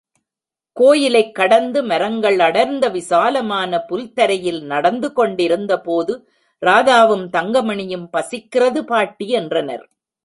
[0.73, 6.29] கோயிலைக் கடந்து மரங்கள் அடர்ந்த விசாலமான புல் தரையில் நடந்து கொண்டிருந்தபோது
[6.61, 9.89] ராதாவும், தங்கமணியும் பசிக்கிறது பாட்டி என்றனர்.